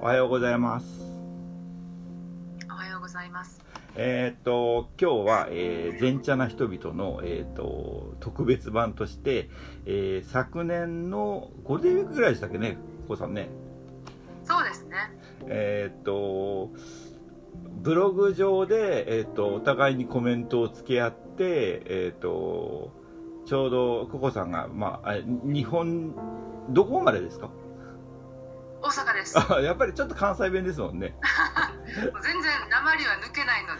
[0.00, 0.86] おはようございます。
[2.70, 3.60] おはようございます。
[3.96, 9.50] えーっと、今日は、えー、前茶な人々の、えーっと、特別版として、
[9.86, 13.48] えー昨年のゴールデンウィークぐらいでしたっけね、こうさんね。
[14.44, 14.96] そうですね。
[15.46, 16.70] えーっと、
[17.82, 22.92] ブログ上で、えーっと、お互いにコメントを付け合って、えーっと、
[23.46, 26.14] ちょうどココさんが、まあ、あ日本、
[26.70, 27.50] どこまでですか？
[29.20, 29.36] です。
[29.62, 31.14] やっぱりちょっと関西弁ですもんね。
[31.16, 33.76] う 全然鉛は抜けないの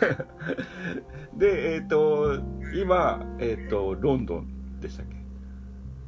[1.37, 1.51] で。
[1.51, 2.39] で、えっ、と、
[2.75, 5.17] 今、えっ、と、ロンドンでしたっけ？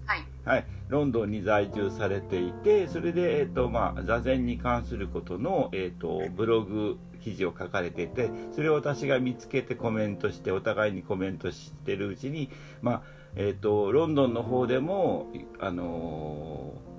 [0.06, 0.26] はい。
[0.44, 12.50] はい、ロンドンに在住されていて、それで、えっ、と、まあ、座禅に関することの、えっ、と、ブログ記事を書かれていて、それを私が見つけてコメントして、お互いにコメントしてるうちに、
[12.82, 13.02] まあ、
[13.36, 16.91] えっ、と、ロンドンの方でも、あのー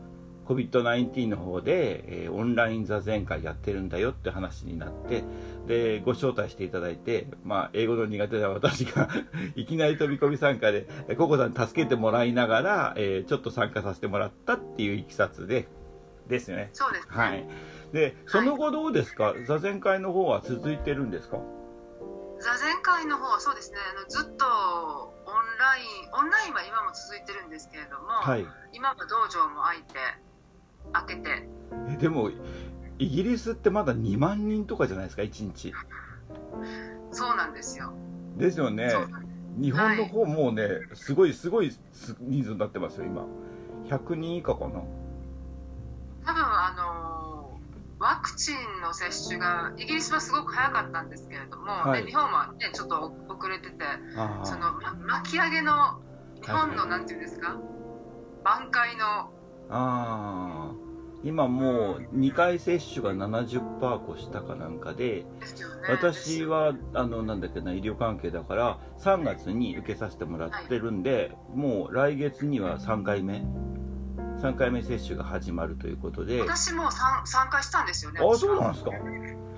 [0.46, 5.24] COVID-19 の方で、えーオンライン座禅会やってるんだよって話になって、
[5.68, 9.08] で、ご招待していただいて、まあ、英語の苦手な私が
[9.56, 15.68] いきなり飛び込み参加で、えココさんに助けてもらいながら、えーちょっと参加させてもらったっていういきさつで、
[16.28, 16.70] ですよね。
[16.74, 17.16] そうですね。
[17.16, 17.48] はい。
[17.92, 21.38] で、その後どうですか、座禅会の方は続いてるんですか？
[22.40, 23.78] 座禅会の方はそうですね。
[23.96, 28.46] あのずっとオンライン、オンラインは今も続いてるんですけれども、はい。
[28.74, 29.96] 今は道場も開いて、
[30.94, 31.48] 開けて、
[31.90, 32.30] えでも、
[33.00, 35.74] イギリスってまだ2万人とかじゃないですか、1日。
[37.12, 37.94] そうなんですよ。
[38.38, 38.90] ですよね。
[39.58, 43.26] 日本の方もうね、すごいすごいす人数になってますよ、今。
[43.86, 44.82] 100人以下かな？
[46.26, 47.60] 多分あの
[48.00, 53.86] ワクチンの接種がイギリスはすごく早かったんですけれども、はいで日本はねちょっと遅れてて、
[54.44, 56.00] そのま巻き上げの
[56.42, 57.58] 日本はいのなんていうんですか、
[58.44, 59.32] 挽回の
[59.70, 60.53] あー
[61.24, 65.26] 今もう2回接種が70%越したかなんかで。
[65.90, 73.44] 私はあのなんだっけな医療関係だから3月に受けさせてもらってるんで、もう来月には3回目
[74.40, 78.22] 3回目接種が始まるということであ私も参参加したんですよね。
[78.38, 78.92] そうなんですか？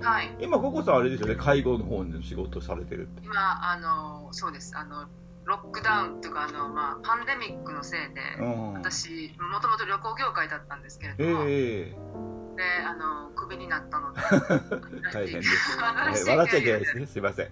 [0.01, 0.35] はい。
[0.39, 5.05] 今ココさんあれですよね介護の方の仕事されてるって今あのそうですあの
[5.45, 8.73] ロックダウンというかあのまあパンデミックのせいで、うん。
[8.73, 14.21] 私もともと旅行業界だったんですけれども、ええであのクビになったので
[15.13, 15.77] 大変です、
[16.25, 17.05] 笑っちゃいけないではすね。
[17.05, 17.19] す。
[17.19, 17.45] いません。
[17.45, 17.49] い。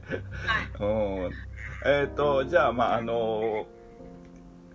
[0.79, 0.85] う
[1.29, 1.31] ん。
[1.85, 3.67] えっ、とじゃあまああの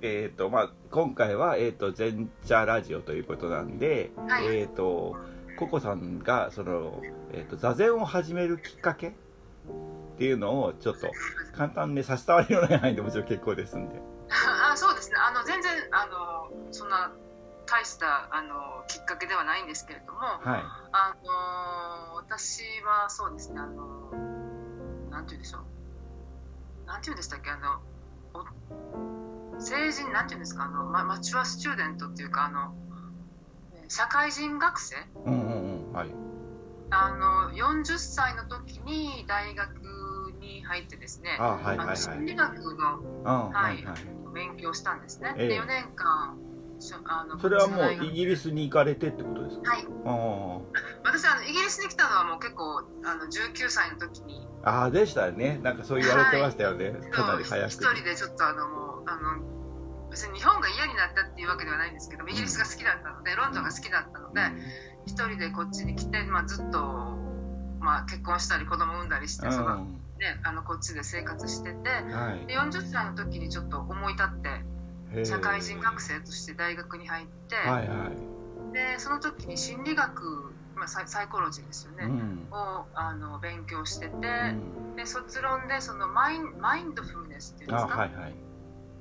[0.03, 4.59] えっ、とまあ今回はえっ、と全茶ラジオということなんで、はい。
[4.59, 5.17] えっ、と
[5.59, 7.03] ココさんがその
[7.33, 9.15] えっ、と座禅を始めるきっかけ
[10.19, 11.13] っていうのをちょっと
[11.53, 14.03] 簡単に差し障りのない範囲でもちろん結構ですんで。
[14.29, 15.17] あそうですね。
[15.17, 16.07] あの全然あ
[16.51, 17.13] のそんな
[17.67, 20.43] 大したあのきっかけではないんですけれどもはい。
[20.91, 21.15] あ
[22.11, 23.61] の私はそうですね。
[23.61, 24.11] あの
[25.09, 26.87] なんて言うんでしょう。
[26.89, 27.51] なんて言うんでしたっけ？
[27.51, 27.79] あの
[28.35, 30.65] お成人なんて言うんですか？
[30.65, 32.75] あの、ま、マチュアスチューデントっていうかあの
[33.73, 34.97] え社会人学生？
[35.27, 35.93] うんうんうん。
[35.93, 36.09] はい。
[36.91, 39.69] あの40歳の時に大学
[40.49, 41.87] に入ってですねあはいはいはい。
[41.87, 43.97] あの心理学のあはいはい。
[44.35, 45.49] 勉強したんですね、ええ。
[45.49, 46.39] で4年間
[47.05, 49.73] あのそれはもうイギリスに行かれてってことですか？
[49.73, 49.85] はい。
[50.05, 50.61] あ
[51.05, 54.47] 私あのイギリスに来たのはもう結構あの19歳の時に。
[54.63, 55.59] ああーでしたよね。
[55.63, 64.41] なんかそう言われてましたよね、かなり早く一人でちょっとあのもうあの別に日本が嫌になったっていうわけではないんですけどイギリスが好きだったのでロンドンが好きだったので
[65.07, 66.79] 一人でこっちに来て、まあ、ずっと、
[67.81, 69.87] まあ、結婚したり子供産んだりして、その
[70.19, 72.47] ね、あのこっちで生活しててうんはい。
[72.47, 74.29] で40歳の時にちょっと思い立っ
[75.15, 78.73] て社会人学生として大学に入って、はいはい。
[78.73, 82.49] でその時に心理学、まあ、サイサイコロジーですよね、うん。
[82.51, 84.19] をあの勉強してて、う
[84.93, 84.97] ん。
[84.97, 88.35] で卒論でそのマインマインドフルネスっていうんであすか、はいはい。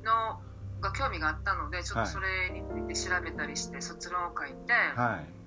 [0.04, 0.40] の
[0.80, 5.38] が興味があったのでちょっとそれについて調べたりして卒論を書いて、はい。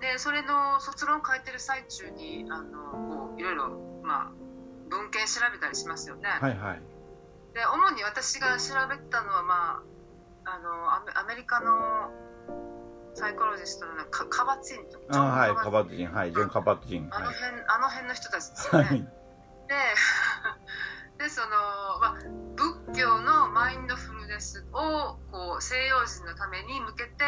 [0.00, 4.32] でそれの卒論を書いてる最中にあのこういろいろ、まあ、
[4.88, 6.82] 文献調べたりしますよね、はいはい。
[7.54, 9.82] で主に私が調べたのは、ま
[10.44, 12.10] あ、あのアメリカの
[13.14, 17.34] サイコロジストのカカバツィンとあはいカカバットジンはいジョン・カバットジンあのはい。
[17.34, 18.98] 辺あの辺の人たちですよね、はい。
[21.18, 21.48] で でその、
[22.00, 22.14] まあ、
[22.54, 27.24] 仏教のマインドフルネスをこう西洋人のために向けて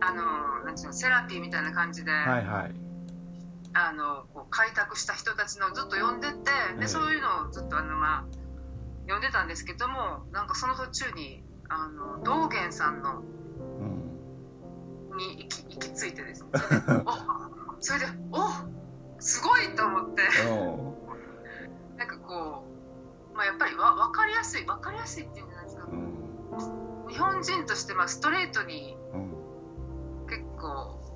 [0.00, 2.87] あのなんていうのセラピーみたいな感じで、はいはい
[3.74, 8.24] あのこう開拓した人たちのをずっと読んでてええでそういうのをずっとあの、まあ、
[9.02, 14.08] 読んでたんですけどもなんかその途中にあの道元さんのうん。
[15.16, 16.50] に行き行き着いてですね。
[16.60, 20.22] それでおそれでおすごいと思って。
[20.48, 21.96] うん。
[21.98, 22.64] なんかこ
[23.32, 27.08] う、まあ、やっぱりわ分かりやすい分かりやすいっていうんじゃないですか、うん。
[27.08, 30.26] 日本人としてまあストレートにうん。
[30.28, 31.07] 結構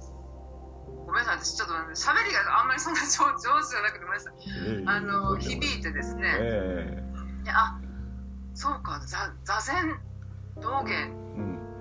[1.12, 4.32] ごめんなさい私ちょっと喋りがあんまりそんな上上手じゃなくてごめんなさい。
[4.40, 7.04] ええあの響いてですね、え
[7.44, 7.78] であ
[8.54, 10.00] そうか座座禅
[10.56, 11.12] 道元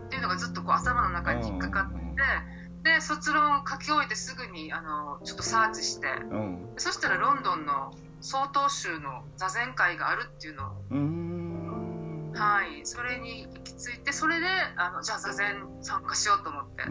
[0.08, 6.70] っていうのがずっとこう頭の中に引っかかってうんで卒論を書き終えてすぐにあのちょっとサーチしてうん。
[6.76, 16.84] そしたらロンドンの曹洞宗の座禅会があるっていうのをはいそれに行き着いてそれであのじゃあ座禅参加しようと思って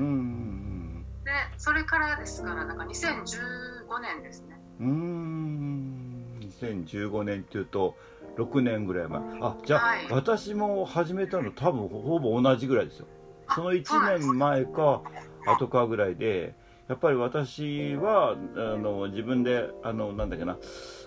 [1.31, 4.61] でそれからですからなんか2015年ですね。
[4.81, 7.97] うーん2015年っていうと
[8.37, 9.21] 6年ぐらい前。
[9.41, 10.06] あじゃあ、はい。
[10.11, 13.06] 私も始めたの多分ほぼ同じぐらいですよ。
[13.55, 15.03] その1年前か
[15.47, 16.55] 後かぐらいで
[16.88, 20.56] やっぱり私はあの自分であのなんだっけな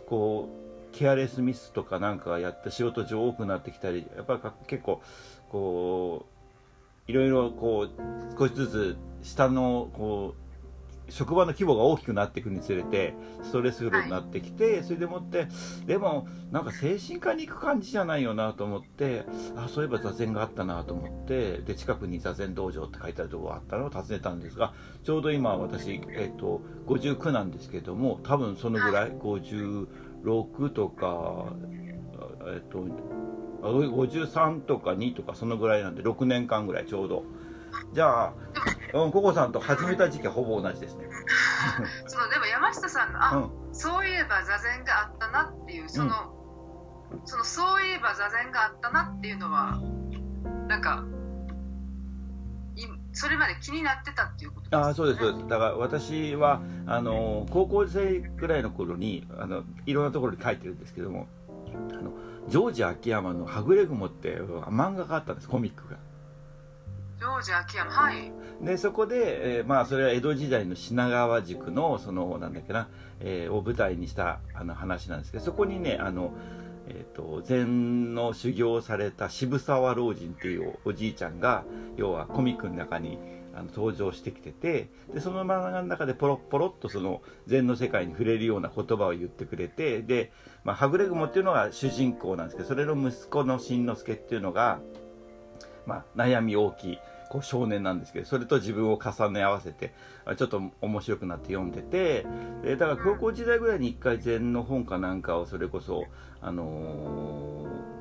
[0.08, 0.50] こ
[0.92, 5.02] うケアレスミスとかなんかやって仕事上多くなってきたりやっぱりか結構
[5.50, 6.33] こう
[7.08, 10.44] いろいろこう少しずつ下のこう
[11.10, 13.14] 職場の規模が大きくなっていくにつれて
[13.44, 15.48] ストレスフルになってきて、それでもって
[15.86, 24.74] でもなんか精神科に行く感じじゃないよなと思ってあそういえば座禅があったなと思ってで近くに座禅道場って書いてあるところがあったのを訪ねたんですが
[25.04, 31.48] ちょうど今私、えっと59なんですけども多分そのぐらい56とか
[32.48, 32.84] えっとあ
[33.64, 37.24] 53とか2とかそのぐらいなんで6年間ぐらいちょうど。
[37.92, 38.34] じゃあ、
[38.94, 41.06] うん、ココさんと始めた時期はほぼ同じですね。
[42.06, 43.74] そのでも山下さんのあ、うん。
[43.74, 46.14] そういえば座禅があったなっていうその、
[47.26, 49.80] そのそういえば座禅があったなっていうのは
[50.68, 51.04] なんか
[52.76, 55.48] いそれまで気になってたっていうことですか、ね、ああそうですそうです。
[55.48, 61.28] だから私はあの高校生ぐらいの頃にあのいろんなところに書いてるんですけども
[61.92, 62.12] あの
[62.50, 65.98] ジョージ秋山の「はぐれ雲」って漫画があったんですコミックが。
[67.18, 68.32] ジョージ秋山はい。
[68.62, 72.88] でそこで、えーまあそれは江戸時代の品川宿のそのなんだっけな、
[73.20, 76.34] えーを舞台にしたあの話なんですけどそこにねあの
[76.86, 81.64] えー、と禅の修行をされた渋沢老人っていうおじいちゃんが
[81.96, 83.18] 要はコミックの中に
[83.56, 90.32] あの登場してきててでその漫画の中でポロッポロっとその禅の世界に触れるような言葉を言ってくれてで、
[90.64, 94.80] まあ、はぐれ雲っていうのが主人公なんですけどそれの息子の新之助っていうのが、
[95.86, 99.94] まあ、悩み大きいこう少年なんですけどそれと自分を重ね合わせて
[100.38, 102.26] ちょっと面白くなって読んでて
[102.64, 106.06] でだから高校時代ぐらいに一回禅の本かなんかをそれこそ、
[106.42, 107.94] あのー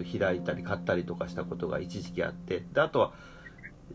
[0.00, 3.12] えっと、開いたり買ったりとかしたことが一時期あってであとは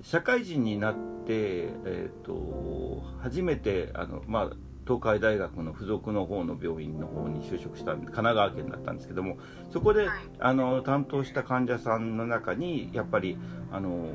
[0.01, 4.55] 社会人になって、えっと初めてあの、まあ、
[4.85, 9.37] 東海大学の附属の方の病院の方に就職した神奈川県だったんですけども
[9.71, 13.37] そこで、はいあの担当した患者さんの中にやっぱり
[13.71, 14.09] あの、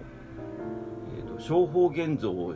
[1.16, 2.54] えー、と正法現像を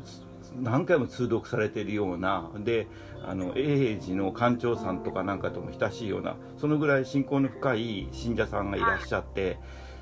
[0.61, 2.89] 何回も通読されているようなで
[3.25, 9.59] あの永平寺の館長さんとかなんかとも親しいようなそのぐらい信仰の深い信者さんがいらっしゃって。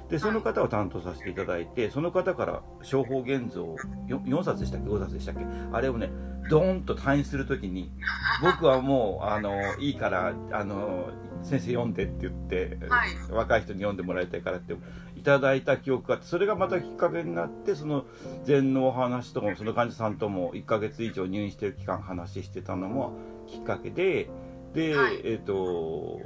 [0.08, 3.76] でその方を担当させていただいてその方から正法現像
[4.08, 5.44] 4, 4冊でしたっけ？5冊でしたっけ？
[5.72, 6.10] あれをね
[6.48, 7.92] ドーンと退院するときに
[8.42, 11.10] 僕はもうあのいいからあの
[11.42, 13.10] 先生読んでって言って、はい。
[13.30, 14.74] 若い人に読んでもらいたいからって
[15.14, 18.06] いただいた記憶があってそれがまたきっかけになってその
[18.44, 23.12] 禅のお話とかもその患者さんとも1ヶ月以上入院してる期間話してたのも
[23.46, 24.28] きっかけで
[24.74, 25.20] で、はい。
[25.24, 26.20] えっ、と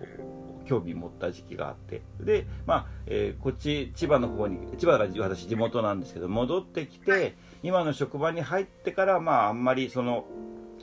[0.73, 2.01] 興味持った時期があって。
[2.19, 10.25] でまあ、えーこっち千葉の方に千葉が私地元なんですけど戻ってきて今の職場に入ってからまああんまりその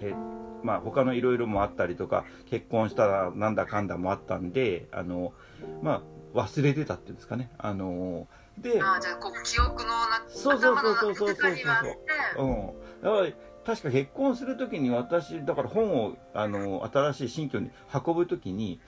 [0.02, 5.34] えーまあ他のいろいろもあったりとか結婚したらなんだかんだもあったんであの
[5.82, 6.04] ま
[6.36, 7.50] あ忘れてたっていうんですかね。
[7.58, 8.28] あの
[8.60, 11.98] であーじゃあこう記憶のなそうそうそうそうそうそう中にはあって。
[12.38, 12.68] うん。
[13.02, 18.80] だから確か結婚するときに私だから本をあの新しい新居に運ぶときに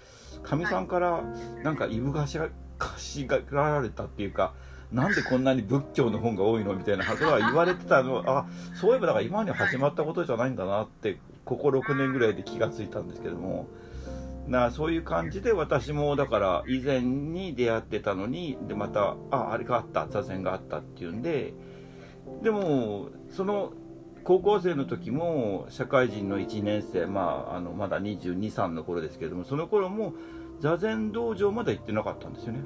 [0.41, 1.23] かみさんから
[1.63, 4.55] なんかいぶがしがかしがられたっていうか
[4.91, 13.67] なんでこんなに仏教の本が多いのみたいなことは言われてたのあそういえばだから今に始まったことじゃないんだなってここ6年ぐらいで気がついたんですけども
[14.47, 21.53] なそういう感じで私もだから以前に出会ってたのにでまたああれがあった座禅があったっていうんで
[22.41, 23.73] でもその
[24.23, 30.13] 高校生の時も社会人の1年生、まあ、あのまだ2 2 3の頃ですけれどもその頃も
[30.59, 32.59] 座禅道場まで行ってなかったんですよね。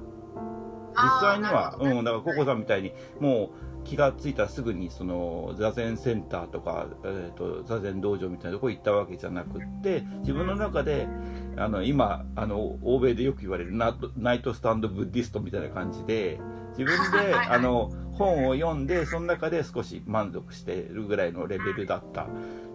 [0.96, 11.08] 実際には、うん、だからココさんみたいにもう気がついたらすぐにその座禅センターとか、えー、と座禅道場みたいなとこ行ったわけじゃなくって自分の中で
[11.56, 16.40] あの今あの欧米でよく言われるナナイトスタンドブッディストみたいな感じで
[16.78, 22.28] 自分であの本を読んでその中で少し満足してるぐらいのレベルだった。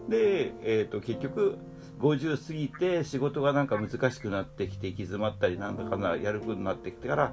[0.08, 1.58] で、えー、と結局
[2.00, 7.32] 50過ぎて仕事がなんか難しくなってきて行き詰まったりなんだかなやるふうになってきてから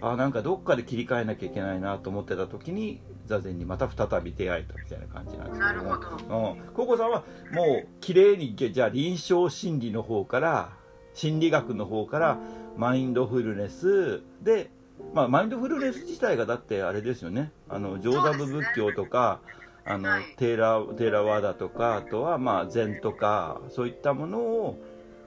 [0.00, 10.72] あなんかどっかで切り替えなきゃいけないなと思ってた時に座禅にまた再び出会えたみたいな感じなんですけどもなるほうん、ココさんはもう綺麗にじゃあ臨床心理の方から
[11.14, 12.38] 心理学の方から
[12.76, 14.70] マインドフルネスで、
[15.14, 17.52] まあ、マインドフルネス自体がだってあれですよね。
[17.68, 19.40] あの上座部仏教とか、
[19.84, 20.24] あのはい。
[20.36, 24.82] テーラテーラワーダとかあとはまあ禅とかそういったものを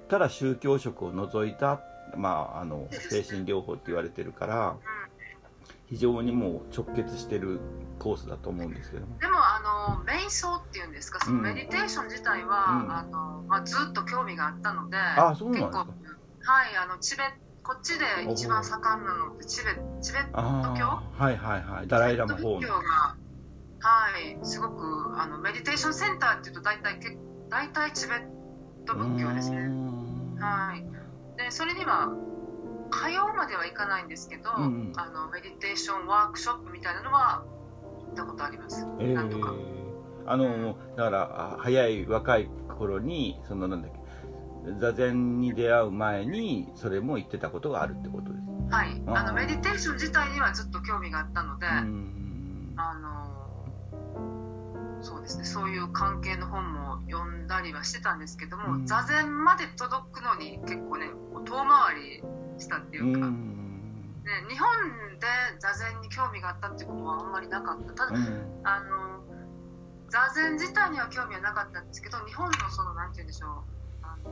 [0.08, 1.82] から宗教色を除いた、
[2.16, 4.76] まあ、あの精神療法って言われてるから
[5.88, 7.60] 非常にもう直結してる
[8.00, 9.18] コースだと思うんですけども。
[9.20, 11.44] でもあの瞑想っていうんですかそのうん。
[11.44, 12.92] メディテーション自体は、うん。
[12.92, 15.86] あのまあ、ずっと興味があったのであそうなんですか。
[15.86, 17.24] 結構はいあのチベ
[17.64, 21.88] こっちで一番盛んなのってチベチベッあト教あはいはいはい。
[21.88, 27.18] ダライラマ法仏教がはいすごくあのメディテーションセンターっていうと大体け
[27.50, 28.28] 大体チベッ
[28.86, 29.58] ト仏教ですね。
[29.58, 30.36] ん。
[30.40, 30.86] はい。
[31.38, 32.10] でそれには
[32.96, 34.94] 通うまではいかないんですけど、うんうん。
[34.96, 37.44] あのメディテーションワークショップみたいなのは
[38.08, 39.52] 行ったことあります、えなんとか。
[39.52, 39.56] ー、
[40.26, 44.00] あのだからあ早い若い頃にそのなんだっけ
[44.80, 48.46] 座禅に出会う前にそれも言ってたことがあるってことです。
[48.70, 49.78] はい、あのメディテー。
[49.78, 53.36] ション自体にはずっと興味があったので、あの
[55.02, 55.44] そうですね。
[55.44, 58.86] そういう関係の本も読んだりはしてたんですけども、うん。
[58.88, 61.10] 座禅まで届くのに結構ね
[61.46, 62.24] 遠回り
[62.58, 64.14] したっていううか、ん。
[64.24, 64.68] ね、日本
[65.20, 65.28] で
[65.60, 67.94] 座禅に興味があったってことはあんまりなかった。
[68.08, 68.62] ただ、うん。
[68.64, 69.24] あの
[70.10, 73.50] 座禅自体には興味はなかったんですけど日本のそのなんて言うんでしょう。
[74.04, 74.32] あの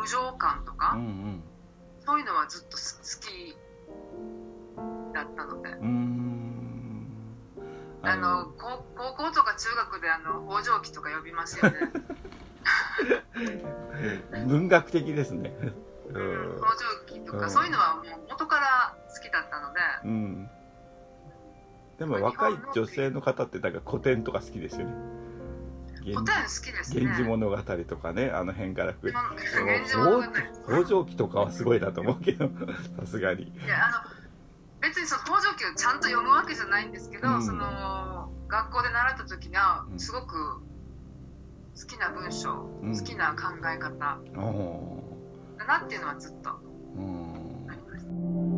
[0.00, 1.42] 無常感とか、うん
[2.06, 3.56] そういうのはずっとす好き
[5.14, 5.70] だったので。
[5.70, 5.88] うん。
[5.88, 6.24] うん
[8.06, 11.78] あの高高校とか中学であの北条記とか呼びますよね。
[14.46, 15.54] 文学的ですね
[16.14, 16.56] ううん。
[16.56, 17.40] ん北条記とうん。
[17.40, 20.50] かそういうのはもう元から好きだったので、うん。
[21.98, 24.94] でも若い女性の方ってなんか古典とか好きですよね。
[26.04, 27.00] 古典好きですね。
[27.00, 30.24] 源氏物語とかねあの辺からうん源氏物語。
[30.24, 30.28] い
[30.66, 32.50] 北条記とかはすごいなと思うけど
[33.00, 33.52] さすがに。
[33.66, 34.10] やあの
[34.80, 37.42] 別にその北条記をちゃんと読むわけじゃないんですけど、うん。
[37.42, 39.98] その学校で習った時にはうん。
[39.98, 40.34] すごく
[41.80, 42.52] 好きな文章、
[42.82, 42.98] うん。
[42.98, 44.18] 好きな考え方。
[44.36, 45.13] お
[45.64, 48.53] なっていうのはずっとあります。